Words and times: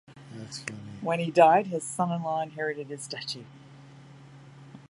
When 1.01 1.19
he 1.19 1.29
died, 1.29 1.67
his 1.67 1.83
son-in-law 1.83 2.41
inherited 2.41 2.87
his 2.87 3.07
duchy. 3.07 3.45